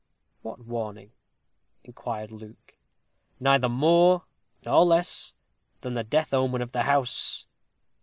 "What 0.41 0.65
warning?" 0.65 1.11
inquired 1.83 2.31
Luke. 2.31 2.73
"Neither 3.39 3.69
more 3.69 4.23
nor 4.65 4.83
less 4.83 5.35
than 5.81 5.93
the 5.93 6.03
death 6.03 6.33
omen 6.33 6.63
of 6.63 6.71
the 6.71 6.81
house. 6.81 7.45